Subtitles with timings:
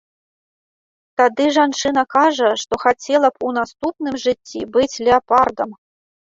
[1.21, 5.81] Тады жанчына кажа, што хацела б у наступным жыцці быць леапардам.